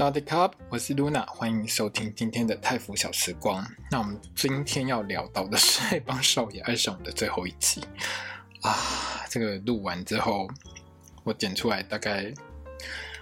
[0.00, 3.62] 大家好，我是 Luna，欢迎收听今天的泰腐小时光。
[3.90, 7.82] 那我们今天要聊到的是《黑帮少爷爱上我》的最后一集
[8.62, 9.26] 啊！
[9.28, 10.48] 这个录完之后，
[11.22, 12.32] 我剪出来大概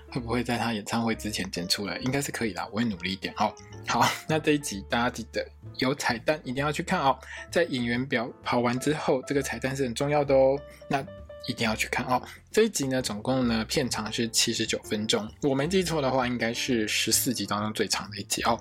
[0.08, 1.98] 会不会在他演唱会之前剪出来？
[1.98, 3.52] 应该是可以啦，我会努力一点哦。
[3.88, 5.44] 好，那这一集大家记得
[5.78, 7.18] 有彩蛋，一定要去看哦。
[7.50, 10.56] 在演员表跑完之后，这个彩蛋是很重要的哦。
[10.86, 11.04] 那
[11.46, 12.22] 一定要去看哦！
[12.50, 18.58] 这一集呢，总共呢片长是七十九分钟，我没记错的话，应该是十四集当中最长的一集哦。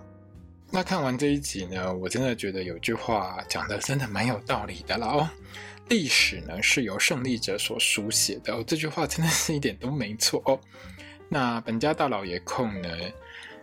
[0.69, 5.29] 那看完这一集呢，我真的觉得有句话讲的真的蛮有道理的了哦。
[5.89, 10.59] 历史呢是由胜利者所书写的哦，这句话真的是一点都没错哦。
[11.29, 12.89] 那本家大老爷控呢，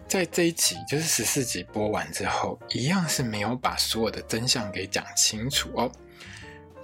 [0.09, 5.93] 在这一集就是十四集播完之后，一样是没有把所有的真相给讲清楚哦。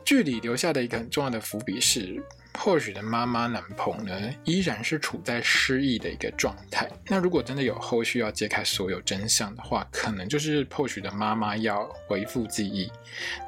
[0.04, 6.88] 剧里留下的一个很重要的伏笔是，破许的妈妈南鹏呢，依然是处在失忆的一个状态。
[7.06, 12.90] 那如果真的有后续要揭开所有真相的话，可能就是破许的妈妈要恢复记忆，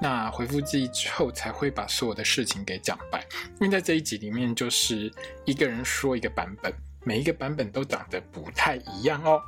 [0.01, 3.27] 那恢复记忆之后，才会把所有的事情给讲白。
[3.61, 5.13] 因为在这一集里面，就是
[5.45, 6.73] 一个人说一个版本，
[7.05, 9.41] 每一个版本都长得不太一样哦。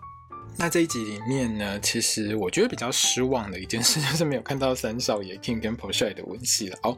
[0.56, 6.96] 那这一集里面呢，其实我觉得比较失望的一件事 就是没有看到三少爷 King 跟 Pochai 的吻戏了哦。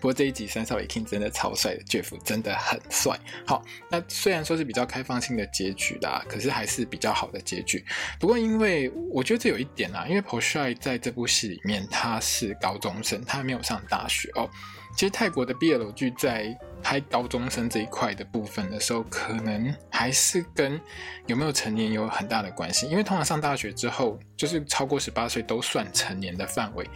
[0.00, 3.18] 不过这一集三少爷 King 真的超帅的，Jeff 真的很帅。
[3.46, 7.84] 好，那虽然说是比较开放性的结局啦，可是还是比较好的结局。
[8.18, 14.50] 不过因为我觉得这有一点啊，因为 Pochai 在这部戏里面他是高中生，他还没有上大学哦。
[14.96, 20.80] 其实泰国的 BL 剧在拍高中生这一块的部分的时候，可能还是跟
[21.26, 22.86] 有没有成年有很大的关系。
[22.88, 26.88] 因为通常上大学之后，就是超过十八岁都算成年的范围，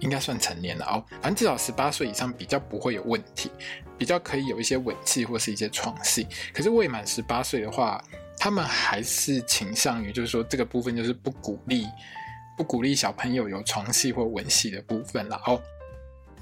[0.00, 1.02] 应该算成年了哦。
[1.22, 3.50] 反正至少十八岁以上比较不会有问题，
[3.96, 6.26] 比较可以有一些吻戏或是一些床戏。
[6.52, 8.04] 可是未满十八岁的话，
[8.38, 11.86] 他们还是倾向于就是说这个部分就是不鼓励，
[12.54, 15.58] 不鼓励小朋友有床戏或吻戏的部分了哦。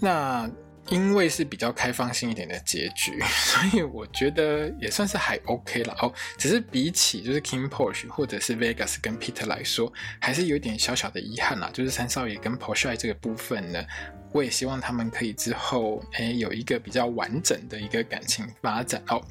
[0.01, 0.51] 那。
[0.89, 6.13] 因为是比较开放性一点的结局， 所以我觉得也算是还 OK 了哦。
[6.37, 11.71] 只是比起就是 King Porsche 或者是 Vegas 跟 Peter 来说，还是有点小小的遗憾啦。
[11.73, 13.85] 就是三少爷跟 Porsche 这个部分呢，
[14.33, 19.23] 我也希望他们可以之后诶有一个比较完整的一个感情发展哦。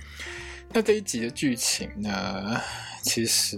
[0.71, 2.59] 那这一集的剧情呢，
[3.03, 3.57] 其实。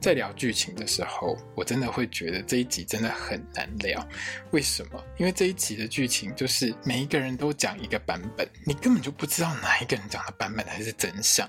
[0.00, 4.06] 在聊剧情的时候，我真的会觉得这一集真的很难聊。
[4.50, 5.04] 为什么？
[5.18, 11.48] 因为这一集的剧情就是每一个人都讲一个版本，你根本就不知道哪一个人讲的版本才是真相。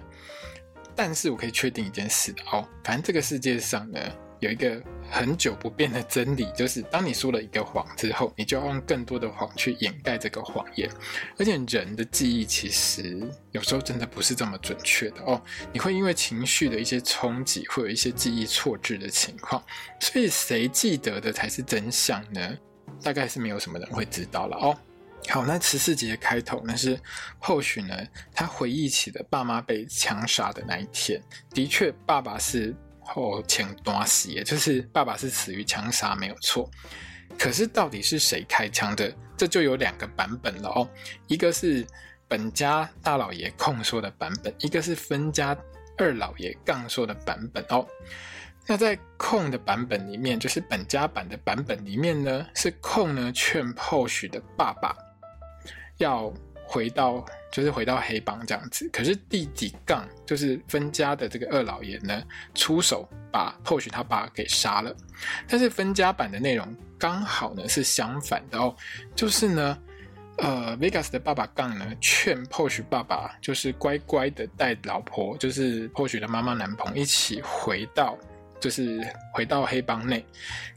[0.95, 3.99] 但是我可以确定一件事哦，反正这个世界上呢。
[4.39, 4.79] 有一个
[5.09, 10.89] 很久不变的真理，就是当你说了一个谎之后，你就要用更多的谎去掩盖这个谎言。
[11.37, 13.19] 而且人的记忆其实
[13.51, 15.41] 有时候真的不是这么准确的哦，
[15.71, 19.63] 你会因为情绪的一些冲击，会有一些记忆错置的情况。
[19.99, 22.57] 所以谁记得的才是真相呢？
[23.01, 24.77] 大概是没有什么人会知道了哦。
[25.29, 26.99] 好，那十四集的开头呢是
[27.39, 27.95] 后续呢，
[28.33, 32.75] 他回忆起了爸妈被枪杀的那一天，的确，爸爸是。
[33.07, 36.69] 后前端死，也就是爸爸是死于枪杀，没有错。
[37.37, 39.13] 可是到底是谁开枪的？
[39.35, 40.89] 这就有两个版本了哦。
[41.27, 41.85] 一个是
[42.27, 45.55] 本家大老爷控说的版本，一个是分家
[45.97, 47.85] 二老爷杠说的版本哦。
[48.65, 54.95] 那在控的版本里面，就是本家版的版本里面呢，是控呢劝 Porsche 的爸爸
[55.97, 56.33] 要
[56.67, 57.25] 回到。
[57.49, 62.21] 就是回到黑帮这样子，可是弟弟杠就是分家的这个二老爷呢，
[62.53, 64.93] 出手把 Porsche 他爸给杀了。
[65.47, 66.67] 但是分家版的内容
[66.99, 68.75] 刚好呢是相反的哦，
[69.15, 69.77] 就是呢，
[70.39, 78.15] 呃，Vegas 的爸爸杠呢劝 Porsche 爸爸就是乖乖的带老婆，就是 Porsche 的妈妈男朋友一起回到，
[78.59, 79.01] 就是
[79.33, 80.23] 回到黑帮内。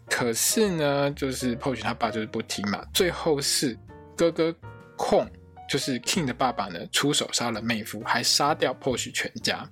[0.09, 3.77] 可是呢，就是 Porsche 他爸就是不听嘛，最后是
[4.17, 4.55] 哥哥
[4.97, 5.29] 控。
[5.71, 9.65] 就是 King 的爸爸呢，出手杀了妹夫，还杀掉 Porsche 全家。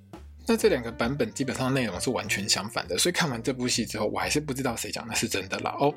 [0.47, 5.93] 那这两个版本基本上内容是完全相反的，所以看完这部戏之后，我还是不知道谁讲的是真的啦哦。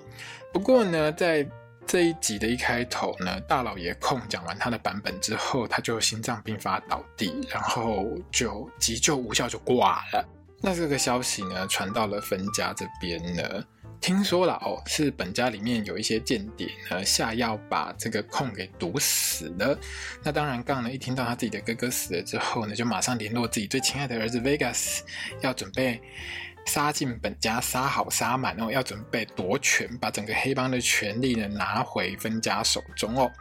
[0.52, 1.48] 不过呢，在
[1.86, 10.28] 这一集的一开头呢，大老爷控讲完他的版本之后，他就心脏病发倒地，然后就急救无效就挂了。
[10.62, 13.64] 那这个消息呢，传到了分家这边呢。
[14.02, 19.80] 听说了哦，是本家里面有一些间谍呢下药把这个空给毒死了。
[20.24, 25.02] 那当然，杠呢一听到他自己的哥哥死了之后呢，就马上联络自己最亲爱的儿子 Vegas，
[25.42, 26.02] 要准备
[26.66, 33.32] 杀进本家，杀好杀满哦，要准备夺权，把整个黑帮的权力呢拿回分家手中哦。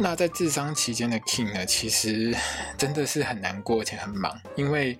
[0.00, 2.36] 那在治伤期间的 King 呢，其实
[2.76, 4.98] 真的是很难过，且很忙，因为。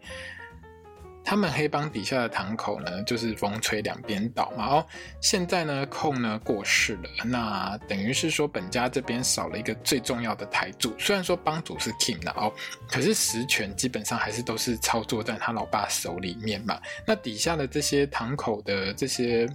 [1.25, 4.67] 他们黑帮底下的堂口呢，就是风吹两边倒嘛。
[4.67, 4.87] 哦，
[5.21, 10.95] 现在呢，控呢过世了，那等于是说本家这边少了一个最重要的台柱。
[10.99, 12.53] 虽然说帮主是 King 了哦，
[12.89, 16.81] 可是实权基本上还是都是操作在他老爸手里面嘛。
[17.07, 19.49] 那底下的这些堂口的这些。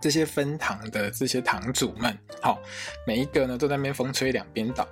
[0.00, 2.58] 这些分堂的这些堂主们，好，
[3.06, 4.86] 每一个呢都在那边风吹两边倒，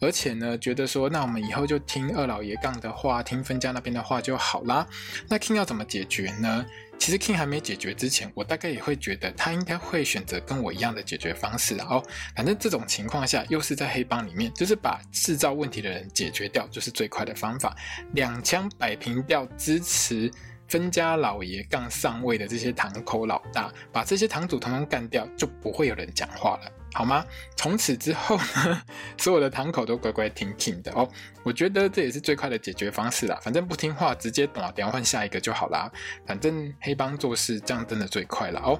[0.00, 4.86] 而且呢觉得说，那我们以后就听二老爷杠的话，听分家那边的话就好啦。
[5.28, 6.64] 那 King 要怎么解决呢？
[6.96, 11.76] 其实 King 还没解决之前，我大概也会觉得他应该会选择跟我一样的解决方式。
[11.80, 12.00] 哦，
[12.36, 17.76] 反正这种情况下，又是在黑帮里面，就是把制造问题的人解决掉，就是最快的方法，
[18.12, 20.30] 两枪摆平掉，支持。
[20.74, 27.24] 分家老爷杠上位的这些堂口老大，把这些堂主统统干掉，就不会有人讲话了，好吗？
[27.56, 28.82] 从此之后呢，
[29.16, 31.08] 所有的堂口都乖乖听 King 的哦。
[31.44, 33.38] 我觉得这也是最快的解决方式啦。
[33.40, 35.88] 反正不听话，直接打电话换下一个就好啦。
[36.26, 38.76] 反正黑帮做事这样真的最快了哦。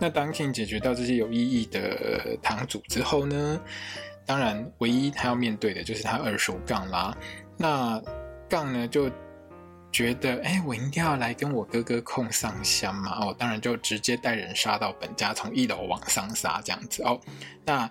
[0.00, 3.60] 那当 King 解决到这些有意义的堂主之后呢，
[4.24, 7.16] 当然唯一他要面对的就是他二手杠啦。
[7.56, 8.02] 那
[8.48, 9.08] 杠呢就。
[9.96, 13.12] 觉得哎，我应该要来跟我哥哥控上香嘛？
[13.18, 17.18] 哦，当然就直接带人杀到本家，从一楼往上杀这样子哦。
[17.64, 17.90] 那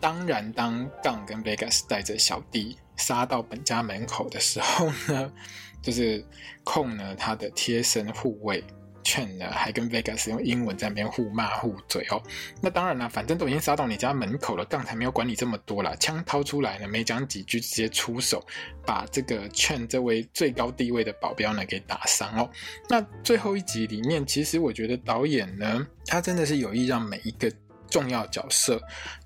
[0.00, 5.32] 当然，当杠跟 Vegas 带着小弟杀到本家门口的时候呢，
[5.80, 6.26] 就是
[6.64, 8.64] 控呢他的贴身护卫。
[9.02, 12.22] 劝呢，还跟 Vegas 用英文在那边互骂互嘴哦。
[12.60, 15.96] 那当然了，反正都已经杀到你家门口了，刚才没有管你这么多了。
[15.96, 18.44] 枪掏出来呢，没讲几句，直接出手，
[18.86, 22.50] 把这个劝这位最高地位的保镖呢给打伤哦。
[22.88, 27.52] 那最后一集里面，其实我觉得导演呢，他真的是有意让每一个
[27.90, 28.80] 重要角色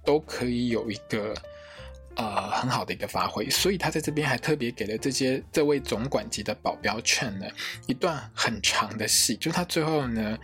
[0.05, 1.34] 都可以有一个。
[2.17, 7.47] 呃，很好的一个发挥，所以他在这边还特别给了这些这位总管级的保镖劝呢
[7.87, 10.39] 一段很长的戏，就他最后呢。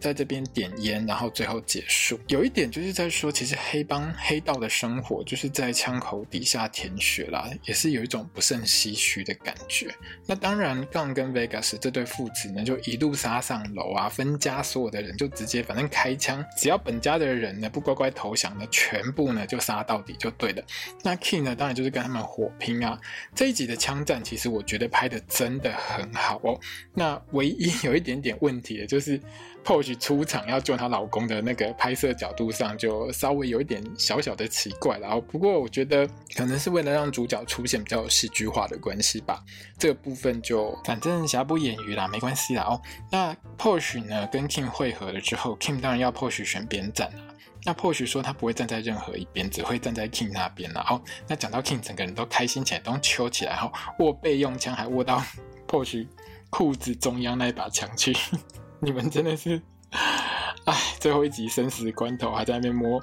[0.00, 2.18] 在这边点烟，然后最后结束。
[2.28, 9.94] 有一点就是在说，其实黑帮黑道的生活就是在枪口底下舔血啦，也是有一种不胜唏嘘的感觉。
[10.26, 20.62] 那当然，杠跟 Vegas 这对父子呢，就一路杀上楼啊，分家所有的人就直接反正开枪，只要本家的人呢不乖乖投降呢，全部呢就杀到底就对了。
[21.02, 23.00] 那 King 呢，当然就是跟他们火拼啊。
[23.34, 26.60] 这一集的枪战，其实我觉得拍的真的很好哦。
[26.92, 29.18] 那唯一有一点点问题的就是
[29.64, 29.85] post。
[29.86, 35.20] Porsche 出场要救她老公的那个拍摄角度上，就稍微有一点小小的奇怪了。
[35.20, 39.42] 不过我觉得可能是为了让主角出现比较戏剧化的关系吧。
[39.78, 42.64] 这个部分就反正瑕不掩瑜啦，没关系啦。
[42.64, 42.80] 哦，
[43.10, 47.22] 那 Porsch 呢跟 King 会合了之后，King 当然要 Porsch 选边站啦。
[47.64, 50.86] 那 Porsch 说他不会站在任何一边，只会站在 King 那边啦。
[50.88, 55.22] 哦，那讲到 King，整个人都开心起来，都揪起来，哈，握备用枪还握到
[55.68, 56.06] Porsch
[56.50, 58.16] 裤子中央那一把枪去。
[58.78, 59.60] 你们真的是，
[60.66, 63.02] 哎，最后一集生死关头还在那边摸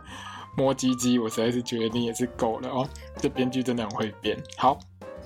[0.55, 2.87] 摸鸡鸡，我实在是觉得你也是够了哦。
[3.17, 4.37] 这编剧真的很会编。
[4.57, 4.77] 好，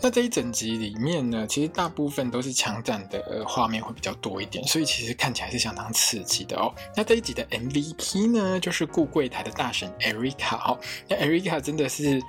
[0.01, 6.73] 那这一整集里面呢，其实大部分都是枪战的画面会比较多一点，所以其实看起来是相当刺激的哦。
[6.95, 10.79] 那这一集的 MVP 呢，就是顾柜台的大神 Erica 哦。
[11.07, 12.21] 那 Erica 真的是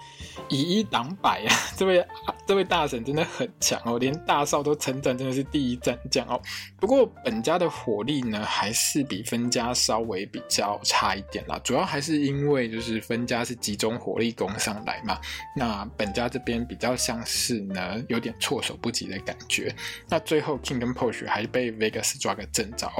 [0.48, 2.04] 以一挡百啊， 这位。
[2.46, 6.40] 这位大婶真的很强哦，连大少都称赞，真的是第一战将哦。
[6.80, 11.60] 不过本家的火力呢，还是比分家稍微比较差一点啦。
[11.62, 15.20] 主要还是因为就是分家是集中火力攻上来嘛，
[15.54, 19.72] 那本家这边比较像是呢有点措手不及的感觉。
[20.08, 22.90] 那最后 King 跟 Porsche 还被 Vegas 抓个正着。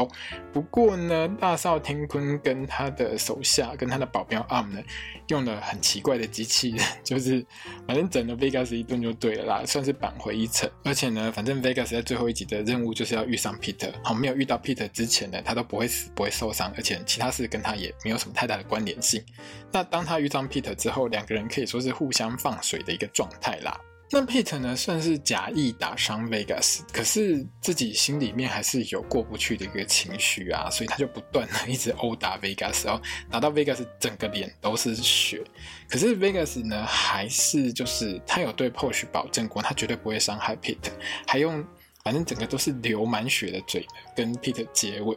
[0.53, 4.81] 不过呢，大少天坤跟他的手下跟他的保镖 Arm 呢，
[5.29, 7.45] 用了很奇怪的机器人， 就是
[7.87, 9.49] 反正整了 Vegas 一顿就对了。
[9.49, 10.71] 啦，算是扳回一城。
[10.85, 13.91] 而且呢，反正 Vegas 在最后一集的任务就是要遇上 Peter。
[14.05, 19.25] 好，没有遇到 Peter 之前呢，他都不会死，不会受伤，而且其他事跟他也没有什么太大的关联性。
[19.73, 23.81] 那当他遇上 Peter 之后，两个人可以说是互相放水的一个状态啦。
[24.11, 35.45] 那 Peter 呢，算是假意打伤 Vegas，可是自己心里面还是有过不去的一个情绪啊，所以他就不断的一直殴打 Vegas，然后打到 Vegas 整个脸都是血。
[35.89, 40.93] 可是 Vegas 呢，还是就是他有对 Porsche 保证过，他绝对不会伤害 Peter，
[41.27, 41.63] 还用
[42.03, 43.87] 反正整个都是流满血的嘴
[44.17, 45.15] 跟 Peter 接吻。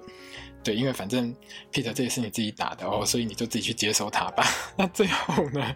[0.63, 1.33] 对，因为反正
[1.71, 4.45] Peter 这也是你自己打的哦，所以你就自己去接受他吧。
[4.77, 5.75] 那最后呢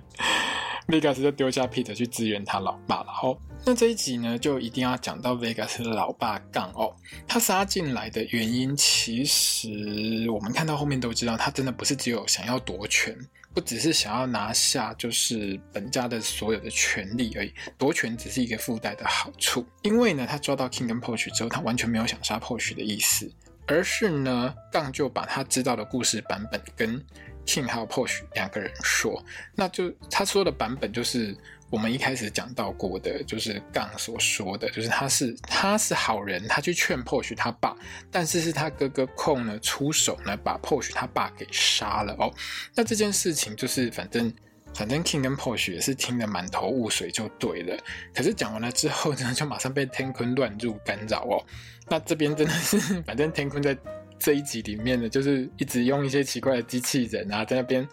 [0.88, 3.38] ，Vegas 就丢下 Pete 去支援他老爸了哦。
[3.66, 6.96] 那这一集呢，就一定要讲到 Vegas 的老爸杠哦。
[7.28, 13.18] 他杀进来的原因，其实我们看到后面都知道，他真的不是只有想要夺权，
[13.54, 17.52] 不只是想要拿下就是本家的所有的权利而已。
[17.78, 23.32] 夺权只是一个附带的好处，因为呢，他抓到 King 跟 Porsche 之后，他完全没有想杀 Porsche 的意思。
[23.68, 27.04] 而是呢，杠就把他知道的故事版本跟
[27.46, 29.24] King 还有 Porsche 两个人说，
[29.56, 31.36] 那就他说的版本就是
[31.70, 37.76] 我们一开始讲到过的，就是杠所说的，就是他是他是好人，他去劝 Porsche 他爸，
[38.12, 42.34] 但是是他哥哥 Con 呢出手呢把 Porsche 他爸给杀了哦。
[42.74, 44.34] 那这件事情就是反正。
[44.74, 47.78] 反正 King 跟 Porsche 也是听得满头雾水就对了，
[48.14, 51.40] 可是讲完了之后呢，就马上被天坤乱入干扰哦。
[51.88, 53.74] 那这边真的是，反正天坤在
[54.20, 57.88] 这一集里面呢，就是一直用一些奇怪的机器人啊，在那边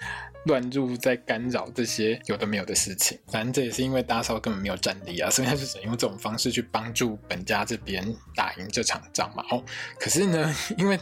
[0.46, 3.18] 乱入，在干扰这些有的没有的事情。
[3.28, 9.44] 反正这也是因为大少根本没有战力啊，所以他就只能用这种方式去帮助本家这边打赢这场仗嘛。
[9.50, 9.62] 哦，
[9.98, 10.98] 可是呢，因为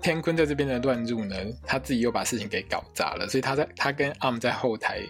[0.00, 5.00] 天坤在这边的乱入呢，他自己又把事情给搞砸了，所以他在他跟 Arm 在后台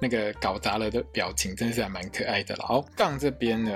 [0.00, 2.60] 那个搞砸了的表情，真的是还蛮可爱的了。
[2.60, 3.72] 然后杠这边呢，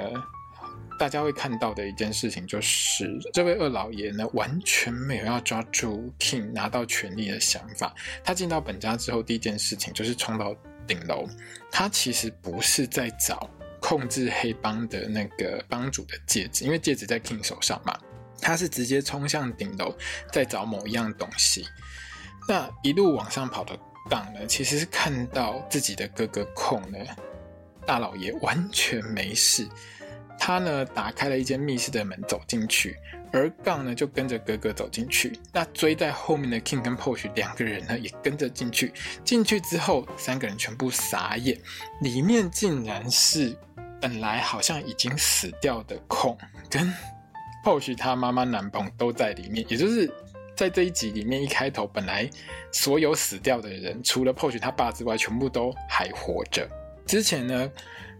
[1.00, 7.94] 大家会看到的一件事情就是，这位二老爷呢，完全没有要抓住 King 拿到权力的想法。
[8.22, 10.54] 他进到本家之后，第一件事情就是冲到
[10.86, 11.26] 顶楼。
[11.72, 13.48] 他其实不是在找
[13.80, 17.98] 控制黑帮的那个帮主的戒指，因为戒指在 King 手上嘛。
[18.38, 19.96] 他是直接冲向顶楼，
[20.30, 21.66] 在找某一样东西。
[22.46, 23.74] 那一路往上跑的
[24.10, 26.98] 杠呢，其实是看到自己的哥哥控呢，
[27.86, 29.66] 大老爷完全没事。
[30.40, 32.96] 他呢，打开了一间密室的门走进去，
[33.30, 35.38] 而杠呢就跟着哥哥走进去。
[35.52, 38.92] 那追在后面的 King 跟 Posh 两个人呢也跟着进去。
[39.22, 41.56] 进去之后，三个人全部傻眼，
[42.00, 43.54] 里面竟然是
[44.00, 46.36] 本来好像已经死掉的孔
[46.70, 46.92] 跟。
[47.62, 50.10] Posh 他妈妈男朋友都在里面，也就是
[50.56, 52.28] 在这一集里面一开头，本来
[52.72, 56.66] 所有死掉的人，除了 Posh 他爸之外，全部都还活着。
[57.04, 57.70] 之前呢，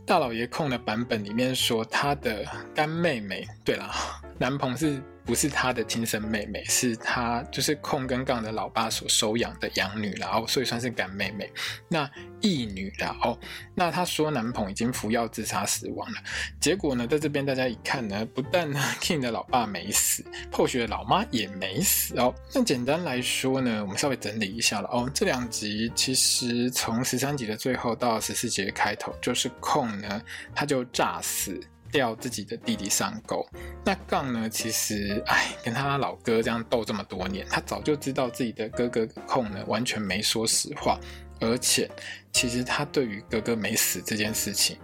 [0.07, 3.91] 大老爷控的版本里面说他的干妹妹，对了，
[4.39, 5.03] 男朋友是。
[5.31, 11.49] 不是他的亲生妹妹，是他就是控跟杠的老爸所收养的养女，然后所以算是干妹妹。
[11.87, 12.11] 那
[12.41, 13.39] 义女然后，
[13.73, 16.19] 那他说男朋友已经服药自杀死亡了。
[16.59, 22.35] 结果呢，在这边大家一看呢，不但呢 King 的老爸没死，Porsche 的老妈也没死哦。
[22.53, 25.09] 那简单来说呢，我们稍微整理一下了哦。
[25.15, 30.21] 这两集其实从十三集的最后到十四集的开头，就是控呢
[30.53, 31.61] 他就诈死。
[31.93, 33.47] 掉自己的弟弟上钩，
[33.85, 34.49] 那杠呢？
[34.49, 40.99] 其实，哎，跟他老哥这样斗这么多年，他早就知道自己的哥哥控呢完全没说实话，
[41.41, 41.91] 而且，
[42.33, 44.79] 其实他对于哥哥没死这件事情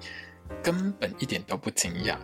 [0.62, 2.16] 根本一点都不惊讶，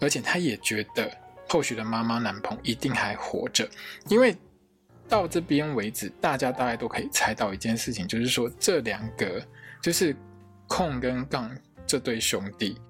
[0.00, 1.10] 而且他也觉得
[1.48, 3.68] 后续的妈妈男朋友一定还活着，
[4.08, 4.36] 因为
[5.08, 9.44] 到这边为止，大家大概都可以猜到一件事情，就是说这两个
[9.82, 10.14] 就是
[10.68, 11.50] 控跟杠
[11.86, 12.80] 这对兄弟。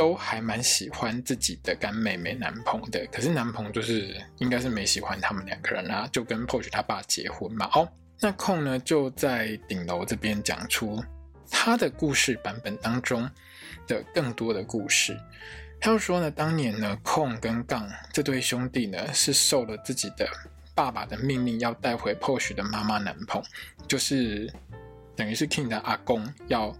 [0.00, 7.68] 都还蛮喜欢自己的干妹妹男朋友的，可是男朋友就是应该是没喜欢他们两个人啊，就跟 Porsche 他爸结婚嘛。
[7.74, 7.86] 哦，
[8.18, 11.04] 那控呢就在顶楼这边讲出
[11.50, 13.28] 他的故事版本当中
[13.86, 15.14] 的更多的故事。
[15.78, 20.26] 他又说呢，当年呢控跟杠这对兄弟呢是受了自己的
[20.74, 23.46] 爸爸的命令，要带回 Porsche 的妈妈男朋友，
[23.86, 24.50] 就是
[25.14, 26.74] 等于是 King 的阿公要。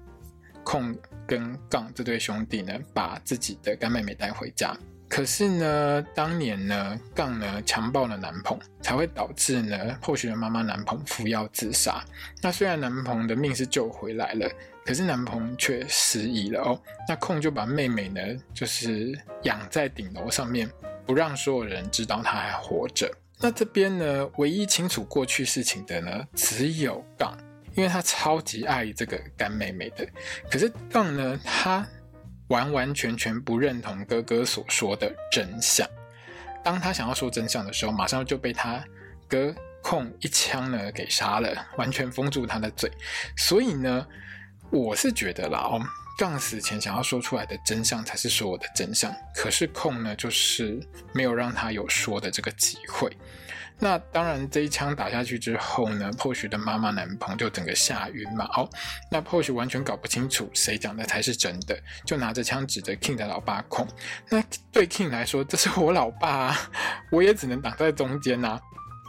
[0.70, 0.96] 控
[1.26, 4.72] 跟杠这对兄弟呢，把自己的干妹妹带回家。
[5.08, 12.04] 可是呢，当年呢，杠呢强暴了男朋，才会导致呢后续的妈妈男朋服药自杀。
[12.40, 14.48] 那虽然男朋的命是救回来了，
[14.84, 16.80] 可是男朋却失忆了哦。
[17.08, 18.20] 那控就把妹妹呢，
[18.54, 19.12] 就是
[19.42, 20.70] 养在顶楼上面，
[21.04, 23.10] 不让所有人知道她还活着。
[23.40, 27.36] 那这边呢，唯一清楚过去事情的呢，只有杠。
[27.74, 30.06] 因为他超级爱这个干妹妹的，
[30.50, 31.86] 可是杠呢，他
[32.48, 35.88] 完完全全不认同哥哥所说的真相。
[36.62, 38.84] 当他想要说真相的时候，马上就被他
[39.28, 42.90] 哥控一枪呢给杀了，完全封住他的嘴。
[43.36, 44.06] 所以呢，
[44.70, 45.80] 我是觉得啦，哦，
[46.20, 49.10] 杠死前想要说出来的真相才是所有的真相。
[49.34, 50.78] 可是控呢，就是
[51.14, 53.10] 没有让他有说的这个机会。
[53.78, 58.44] 那当然，这一枪打下去之后呢，Porsche 的妈妈男朋友就整个吓晕嘛。
[58.54, 58.68] 哦，
[59.10, 61.74] 那 Porsche 完全搞不清楚谁讲的才是真的，
[62.04, 63.88] 就拿着枪指着 King 的老爸控。
[64.28, 66.70] 那对 King 来说，这是我老爸啊，
[67.10, 68.60] 我也只能挡在中间呐。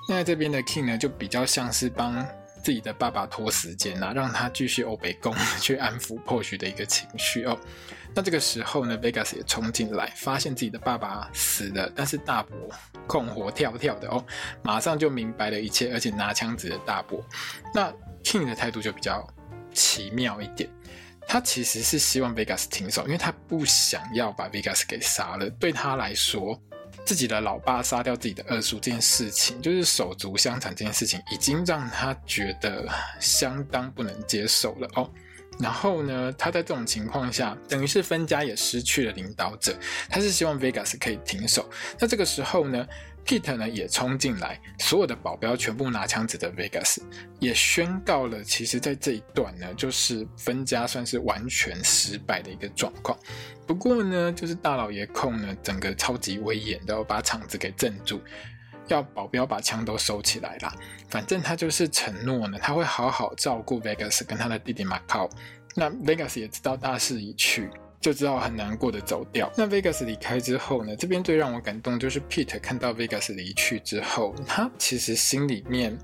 [0.08, 2.25] 那这边的 King 呢，就比较像是帮
[2.63, 7.58] 自己的爸爸拖时间啊，让他继续欧北共去安抚 Porsche 的一个情绪哦。
[8.13, 12.56] 那这个时候呢，Vegas 也冲进来，发现自己的爸爸死了，但是大伯
[13.08, 14.24] 控活跳跳的哦，
[14.62, 17.24] 马上就明白了一切，而且拿枪指着大伯。
[17.74, 17.91] 那
[18.24, 19.25] King 的态度就比较
[19.74, 20.70] 奇妙一点，
[21.25, 25.50] 他其实是希望 Vegas 停手，因为他不想要把 Vegas 给杀了。
[25.51, 26.62] 对他来说，
[27.05, 32.88] 自己的老爸杀掉自己的二叔这件事情，就是手足相残这件事情，已经让他觉得
[33.20, 35.10] 相当不能接受了哦。
[35.60, 39.77] 然后呢，他在这种情况下，等于是分家也失去了领导者。
[40.10, 41.70] 他是希望 Vegas 可以停手。
[42.00, 42.88] 那这个时候呢
[43.25, 46.98] ，Pete 呢也冲进来，所有的保镖全部拿枪指着 Vegas，
[47.40, 53.18] 也宣告了，其实在这一段呢，就是分家算是完全失败的一个状况。
[53.66, 58.22] 不过呢，就是大老爷控呢，整个超级威严都要把场子给镇住。
[58.88, 60.75] 要保镖把枪都收起来啦，
[61.08, 65.30] 反正他就是承诺呢，他会好好照顾 Vegas 跟他的弟弟 Macau。
[65.75, 67.70] 那 Vegas 也知道大势已去，
[68.01, 69.50] 就知道很难过的走掉。
[69.55, 75.98] 那 Vegas 离开之后呢，这边最让我感动就是 Pete 看到 Vegas 离去之后，他其实心里面，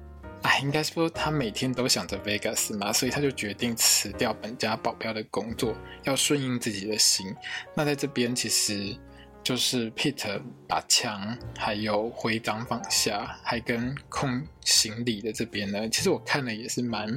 [0.43, 7.35] 哎，应该说他每天都想着 Vegas 嘛，所以他就决定辞掉本家保镖的工作，要顺应自己的心。
[7.73, 8.95] 那在这边其实。
[9.43, 17.07] 就是 Pete 把枪还有徽章放下，还跟空行李的这边呢，其实我看了也是蛮，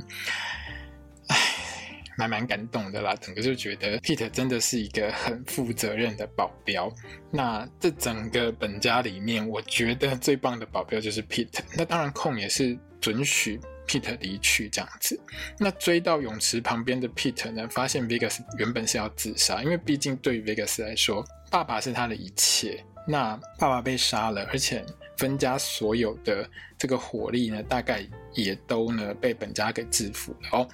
[2.20, 3.14] 蛮蛮感动的啦。
[3.20, 6.92] 整个就觉得 Pete 真的是一个很负责任的保镖。
[7.30, 11.60] 那这整个本家里面，我觉得最棒的保镖就是 Pete。
[11.76, 15.18] 那当然空也是准许 Pete 离去这样子。
[15.58, 21.24] 那追到泳池旁边的 Pete 呢，发现 Vegas 原本是要自杀，因为毕竟对于 Vegas 来说。
[21.50, 24.86] 爸爸是他的一切，那爸爸被杀了，而且
[25.16, 26.48] 分家所有的
[26.78, 30.68] 这个火力呢，大概也都呢被本家给制服了哦。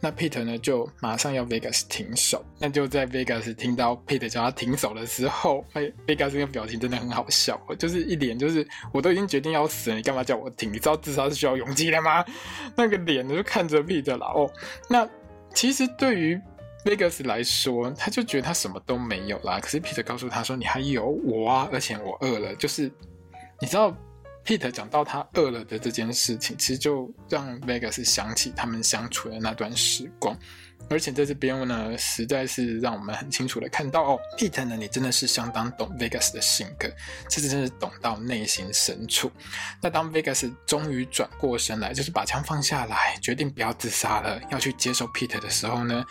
[0.00, 10.72] 那 Peter 呢就马上要 Vegas 停手，那就在 Vegas 听到 Peter 叫他停手的时候，哎，Vegas 那个表情真的很好笑，就是一脸就是我都已经决定要死了，你干嘛叫我停？
[10.72, 12.24] 你知道自杀是需要勇气的吗？
[12.76, 14.50] 那个脸就看着 Peter 了哦。
[14.88, 15.08] 那
[15.54, 16.40] 其实对于
[16.84, 19.60] Vegas 来说，他就觉得他什么都没有啦。
[19.60, 22.90] 可是 Peter 告诉他说：“你还有我啊，而且我饿了。”就是
[23.60, 23.94] 你知道
[24.44, 30.36] ，Pete 讲到他饿了的这件事情，其实就让 Vegas 想起他们相处的那段时光。
[30.88, 36.88] 而且在这边呢，实在是让我们很清楚的看到哦，Pete 呢，你真的是相当懂 Vegas 的性格，
[37.28, 39.30] 这真是懂到内心深处。
[39.82, 46.04] 那当 Vegas 终于转过身来，就是把枪放下来，决定不要自杀了，要去接受 Pete 的时候呢，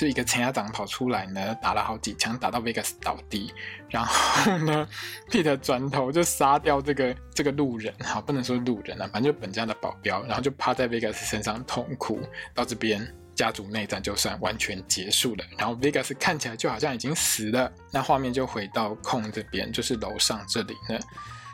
[0.00, 3.52] 就一个前亚长跑出来呢，打了好几枪，打到 Vegas 倒地，
[3.90, 4.88] 然后呢，
[5.28, 12.18] Peter 转头就杀掉这个这个路人，好，不能说路人啊，反正就本家的保镖，然后就趴在 Vegas 身上痛哭。
[12.54, 17.70] 到这边，家族内战就算完全结束了，然后 Vegas 看起来就好像已经死了。
[17.92, 20.98] 那画面就回到空这边，就是楼上这里呢。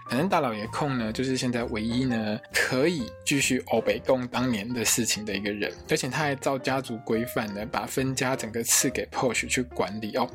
[0.08, 10.28] 反正大老爷控呢，就是现在唯一呢可以继续欧北共当年的事情的一个人，而且他还照家族规范呢，把分家整个赐给 Porsche 去管理哦。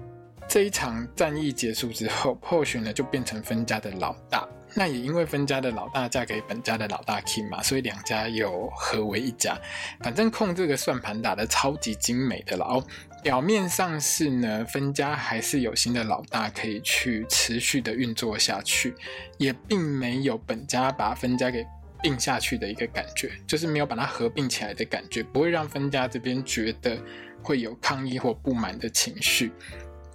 [0.48, 4.46] 这一场战役结束之后，Porsche 呢就变成分家的老大。
[4.74, 9.58] 那也因为分家的老大嫁给本家的老大 King 嘛，所以两家又合为一家。
[10.00, 12.84] 反正控这个算盘打得超级精美的了哦。
[13.22, 18.96] 表面上是呢，分家还是有新的老大可以去持续的运作下去，
[19.38, 21.64] 也并没有本家把分家给
[22.02, 26.98] 并下去的一个感觉，就是没有把它合并起来的感觉，不会让分家这边觉得
[27.44, 29.52] 会有抗议或不满的情绪。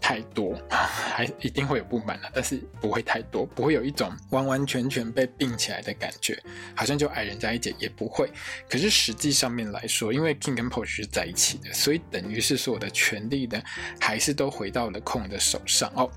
[0.07, 6.41] 太多， 还一定会有不满了，但是不会太多，不会有一种完完全全被并起来的感觉，
[6.77, 8.31] 好像就矮人家一截也不会。
[8.71, 13.61] 可是实际上面来说，因为 King 跟 Porsche 是在一起的，所以等于是所有的权力呢，
[13.99, 16.09] 还是都回到了控的手上哦。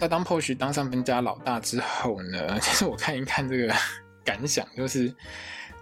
[0.00, 3.74] 那当 Porsche 当上分家老大之后呢， 其实我看一看这个
[4.24, 5.14] 感想，就是。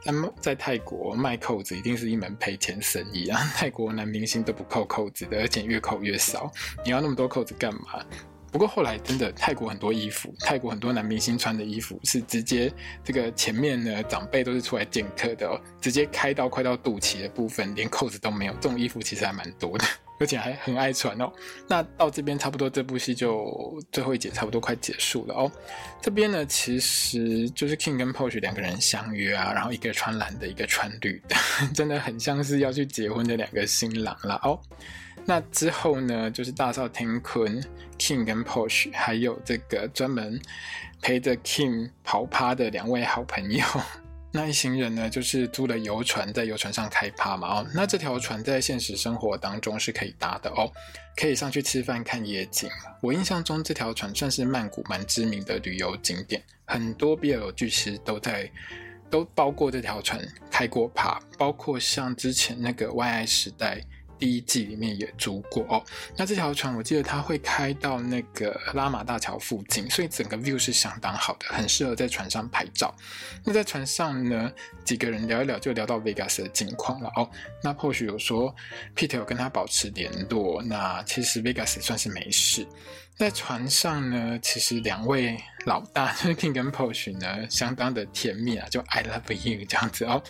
[0.05, 3.41] 那么在泰国卖扣子一定是一门赔钱生意啊！
[3.57, 6.51] 泰国男明星都不扣扣子的，而且越扣越少。
[6.85, 8.05] 你要那么多扣子干嘛？
[8.53, 12.73] 不过后来真的，泰国很多衣服，泰国很多男明星穿的衣服是直接
[13.05, 18.53] 这个前面呢，长辈都是出来见客的哦，直接开到快到肚脐的部分，连扣子都没有。
[18.55, 19.85] 这种衣服其实还蛮多的。
[20.19, 21.33] 而且还很爱传哦。
[21.69, 25.51] 那到这边差不多，这部戏就最后一节差不多快结束了哦。
[26.01, 31.37] 这边呢，其实就是 King 跟 Porsche 两个人相约啊，然后一个穿蓝的，一个穿绿的，
[31.75, 34.61] 真的很像是要去结婚的两个新郎了哦。
[35.25, 37.61] 那之后呢，就是大少天坤、
[37.99, 40.41] King 跟 Porsche，还有这个专门
[41.03, 43.65] 陪着 King 跑趴的两位好朋友。
[44.37, 47.49] 那一行人呢，就是租了游船，在游船上开趴嘛。
[47.49, 50.71] 哦，那这条船在现实生活当中是可以搭的哦，
[51.17, 52.69] 可以上去吃饭看夜景。
[53.01, 58.51] 我印象中这条船算是曼谷蛮知名的旅游景点，很多 BL 剧其实都在。
[59.09, 60.21] 都包括这条船
[60.51, 63.77] 开过趴，包括像之前那个《Y I 时代》
[64.19, 65.83] 第一季里面也租过哦。
[66.17, 72.95] 那这条船我记得它会开到那个拉玛大桥附近，所以整个 view 是相当好的，很适合在船上拍照。
[73.45, 74.53] 那在船上呢，
[74.85, 77.29] 几个人聊一聊就聊到 Vegas 的近况了哦。
[77.63, 78.55] 那或许有说
[78.95, 82.67] ，Peter 有跟他保持联络，那其实 Vegas 算是没事。
[83.17, 90.23] 在船上呢，其实两位老大就是 King 跟 Porsche 呢，相当的甜蜜啊，就 I love you 这样子哦，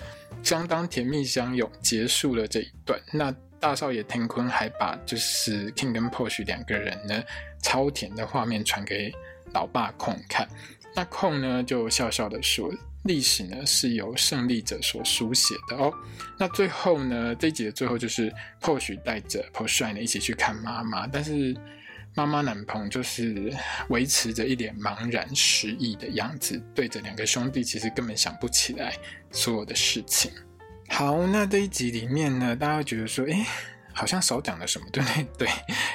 [0.44, 3.01] 相当甜蜜相拥，结束了这一段。
[3.12, 7.23] 那大少爷天坤还把就是 King 跟 Porsche 两个人呢
[7.62, 9.12] 超甜的画面传给
[9.53, 10.49] 老爸空看，
[10.95, 12.73] 那空呢就笑笑的说，
[13.05, 15.92] 历史呢是由胜利者所书写的哦。
[16.38, 21.57] 那最后呢，这一集的最后就是 p o s h 带着 p o s h 呢一起去看妈妈，但是。
[22.14, 23.55] 妈妈男朋友就是
[23.90, 28.97] 维持着一脸茫然失意的样子，对着两个兄弟，其实根本想不起来
[29.31, 30.33] 所有的事情。
[30.88, 33.46] 好，那这一集里面呢，大家会觉得说，哎，
[33.92, 35.25] 好像少讲了什么，对不对？
[35.46, 35.49] 对，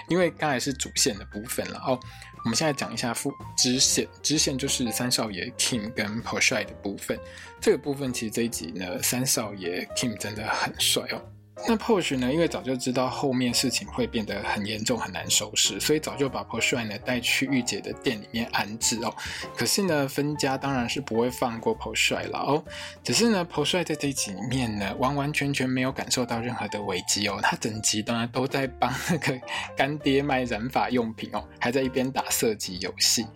[0.09, 1.99] 因为刚才是主线的部分了哦。
[2.43, 7.17] 我们现在讲一下副支线，支线就是三少爷 Kim 跟 Porsche 的部分。
[7.59, 11.21] 这个部分其实这一集呢，三少爷 Kim 真的很帅哦。
[11.67, 12.31] 那 Porsche 呢？
[12.33, 19.13] 因为早就知道后面事情会变得很严重，很难收拾，所以早就把 Porsche 呢带去御姐的店里面安置哦。
[19.55, 22.63] 可是呢，分家当然是不会放过 Porsche 了哦。
[23.03, 27.37] 只是呢，Porsche 在这一集里面呢，完完全全没有感受到任何的危机哦。
[27.43, 29.39] 他整集当然都在帮那个
[29.77, 33.27] 干爹卖染发用品哦，还在一边打射击游戏。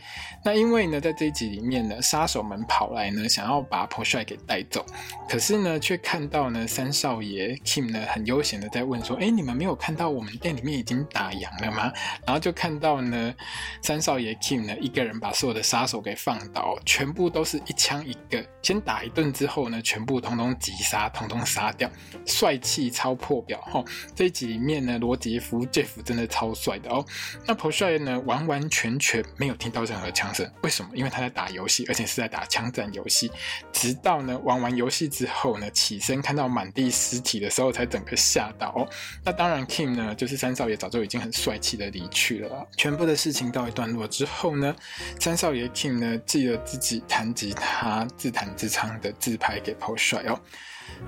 [0.43, 4.83] 那因为呢，在这一集里面呢，杀手们跑来呢，想要把 Porsche 给带走，
[5.29, 8.04] 可是呢，却看到呢，三少爷 Kim 呢。
[8.05, 11.91] 很悠闲的在问说：“哎，你们没有看到我们店里面已经打烊了吗？”
[12.25, 13.33] 然后就看到呢，
[13.81, 21.89] 三少爷 Kim 呢，一个人把所有的杀手给放倒，全部都是一枪一个，先打一顿之后呢，全部通通击杀，通通杀掉，
[22.25, 23.83] 帅气超破表哈！
[24.15, 27.05] 这一集里面呢，罗杰夫 Jeff 真的超帅的哦。
[27.45, 30.89] 那 p o s h 呢，完完全全没有听到任何枪声，为什么？
[30.93, 33.31] 因为他在打游戏，而且是在打枪战游戏。
[33.71, 38.85] 直到呢玩完游戏之后呢，起身看到满地尸体的时候，才整个吓到，
[39.23, 42.67] 那当然，Kim 呢，就是三少爷早就已经很帅气的离去了。
[42.75, 44.75] 全部的事情告一段落之后呢，
[45.17, 50.37] 三少爷 Kim 呢，寄了自己弹吉他自弹自唱的自拍给 Porsche 哦。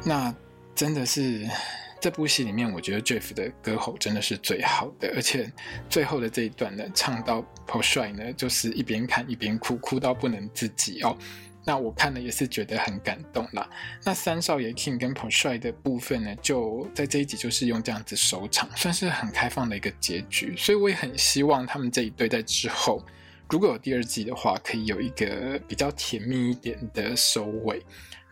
[0.05, 0.33] 那
[0.73, 1.45] 真的是
[1.99, 5.51] 这部戏里面，我觉得 Jeff 的歌喉真的是最好的，而且
[5.89, 11.17] 最后的这一段呢，唱到 Porsche 呢，就是一边看一边哭，哭到不能自己哦。
[11.67, 13.69] 那我看了也是觉得很感动啦。
[14.05, 20.55] 那三少爷 King 跟 Porsche 的部分呢，就在这一集就是用这样子收场，算是很开放的一个结局。
[20.55, 23.05] 所以我也很希望他们这一对在之后，
[23.49, 27.83] 如果有第二季的话，可以有一个比较甜蜜一点的收尾。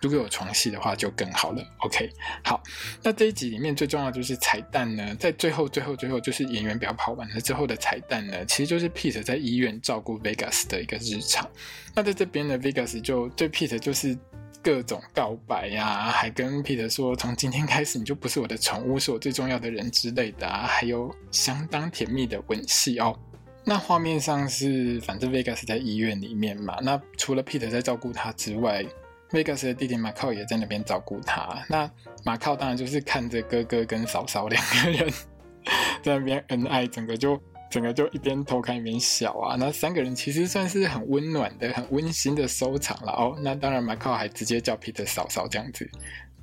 [0.05, 1.63] 如果有床戏的话，就更好了。
[1.79, 2.07] OK，
[2.43, 2.61] 好，
[3.01, 11.49] 那这一集里面最重要就是彩蛋呢，在最后、最后、最后，就是演员表跑完了之后的彩蛋呢，其实就是 Peter 在医院照顾 Vegas 的一个日常。
[11.95, 14.15] 那在这边呢，Vegas 就对 Peter 就是
[14.61, 23.17] 各种告白呀、啊，还跟 Peter 说，从今天开始你就不是我的宠物，是我最重要的人之类的啊，还有相当甜蜜的吻戏哦。
[23.63, 28.85] 那画面上是，反正 Vegas 在医院里面嘛，那除了 Peter 在照顾他之外。
[29.31, 31.63] Vegas 的弟弟马靠也在那边照顾他。
[31.67, 31.89] 那
[32.23, 35.11] 马靠当然就是看着哥哥跟嫂嫂两个人
[36.03, 39.55] 在那边恩爱，整个就整个就一边偷看一边笑啊。
[39.57, 43.35] 那三个人其实算是很温暖的、很温馨的收场了哦。
[43.41, 45.89] 那当然马靠还直接叫 Peter 嫂嫂这样子。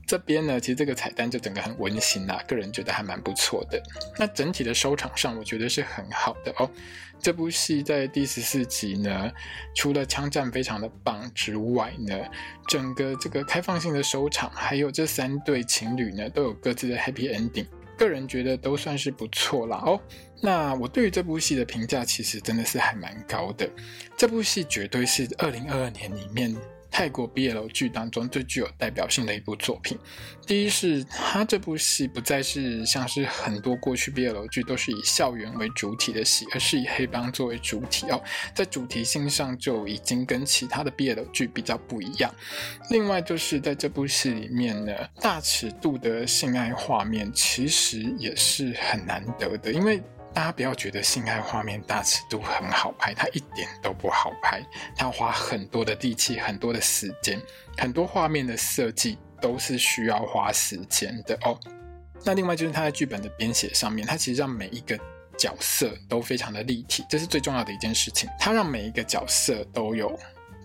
[0.04, 3.80] 这边呢，其实这个彩蛋就整个很温馨啦，个人觉得还蛮不错的。
[4.18, 6.68] 那整体的收场上，我觉得是很好的哦。
[7.22, 9.30] 这部戏在第十四集呢，
[9.76, 12.18] 除了枪战非常的棒之外呢，
[12.66, 20.00] 整个这个开放性的收场，还有这三对情侣呢，都有各自的 happy ending，个人觉得都算是不错啦哦。
[20.40, 23.70] 那我对于这部戏的评价，其实真的是还蛮高的。
[24.16, 26.56] 这部戏绝对是二零二二年里面。
[26.92, 29.98] 泰国 BL 剧当中最具有代表性的一部作品。
[30.46, 38.22] 第一是他这部戏不再是像是很多过去 BL 剧都是以校园为主体的戏，而是以黑帮作为主体哦，
[38.54, 42.32] 在主题性上就已经跟其他的 BL 剧比较不一样。
[42.90, 50.02] 另外就是在这部戏里面呢，大尺度的性爱画面其实也是很难得的，因为。
[50.34, 54.64] 大家不要觉得性爱画面大尺度很好拍，它一点都不好拍，
[54.96, 57.40] 它要花很多的力气，很多的时间，
[57.76, 61.58] 很多画面的设计都是需要花时间的哦。
[62.24, 64.98] 那另外就是他在剧本的编写上面，他其实让每一个
[65.36, 68.30] 角色都非常的立体，这是最重要的一件事情。
[68.38, 70.18] 他让每一个角色都有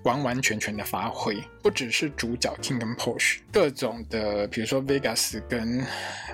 [0.03, 5.85] 完完全全的发挥，不只是主角 King 跟 Porsche，各种的，比如说 Vegas 跟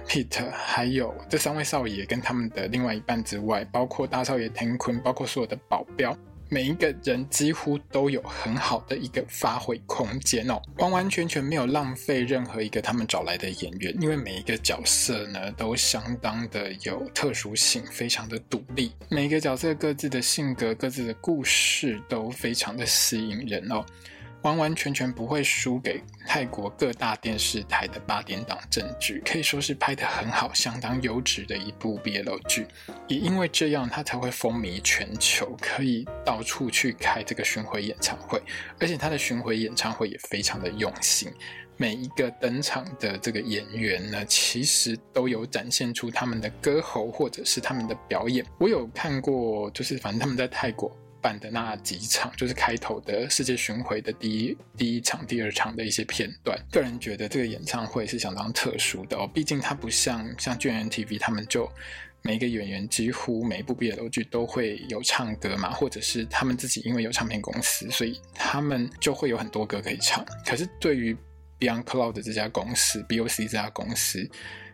[0.07, 6.15] Peter，还有这三位少爷跟他们的另外一半之外，包括大少爷 Ten 坤，包括所有的保镖。
[6.49, 23.83] 每一个人几乎都有很好的一个发挥空间哦，完完全全没有浪费任何一个他们找来的演员，因为每一个角色呢都相当的有特殊性，非常的独立，每一个角色各自的性格、各自的故事都非常的吸引人哦。
[24.43, 32.67] 完完全全不会输给泰国各大电视台的八点档正剧，可以说是拍得很好、相当优质的一部 BL 剧。
[33.07, 38.41] 也因为这样，他才会风靡全球，可以到处去开这个巡回演唱会。
[38.79, 41.31] 而且他的巡回演唱会也非常的用心，
[41.77, 48.45] 每一个登场的这个演员呢，其实都有展现出他们的歌喉或者是他们的表演。
[48.59, 50.93] 我有看过，就是反正他们在泰国。
[51.23, 56.59] 办的那几场，就是开头的世界巡回的第一第一场、第二场的一些片段。
[56.69, 61.71] 个人觉得这个演唱会是相当特殊的哦，毕竟它不像像 GMMTV 他们就
[62.21, 70.23] 每一个演员几乎每一部 BL 剧都会有唱歌嘛，或者是他们自己因为有唱片公司，所以他们就会有很多歌可以唱。
[70.45, 71.15] 可是对于
[71.59, 74.29] Beyond Cloud 这家公司，BOC 这家公司。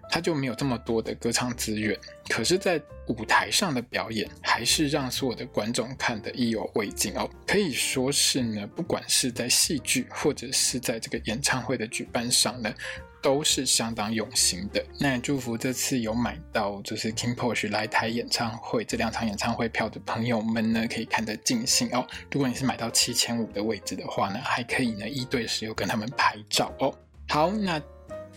[0.09, 7.29] 他就没有这么多的歌唱资源，可是，在舞台上的表演还是让所有的观众看得意犹未尽哦。
[7.45, 12.73] 可以说是呢，不管是在戏剧或者是在这个演唱会的举办上呢，
[13.21, 14.83] 都是相当用心的。
[14.99, 22.05] 那祝福这次有买到就是 King Posh 来台演唱会这两场演唱会票的朋友们呢，可以看得尽兴哦。
[22.31, 26.93] 如果你是买到七千五的位置的话呢，还可以呢一对十有跟他们拍照哦。
[27.27, 27.81] 好，那。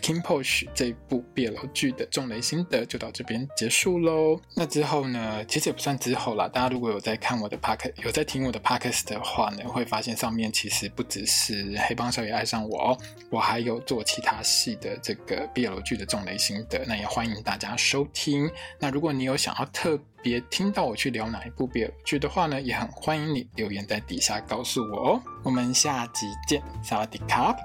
[0.03, 4.37] King Pose 这一部 BL 剧的重雷心得就到这边结束喽。
[4.53, 6.45] 那之后呢，其实也不算之后啦。
[6.47, 12.97] 大家如果有在看我的 podcast，有在听我的 podcast 的话呢，会发现上面其实不只是《黑帮少爷爱上我》哦，
[13.29, 16.83] 我还有做其他戏的这个 BL 剧的重雷心得。
[16.85, 18.51] 那也欢迎大家收听。
[18.77, 25.21] 那如果你有想要特别听到我去聊哪一部 BL 剧的话呢，也很欢迎你留言在底下告诉我哦。
[25.43, 27.55] 我们下集见，萨瓦迪卡。